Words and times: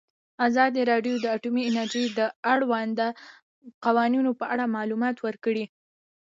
ازادي 0.47 0.81
راډیو 0.91 1.15
د 1.21 1.25
اټومي 1.35 1.63
انرژي 1.69 2.05
د 2.17 2.19
اړونده 2.53 3.07
قوانینو 3.85 4.31
په 4.39 4.45
اړه 4.53 4.73
معلومات 4.75 5.17
ورکړي. 5.25 5.65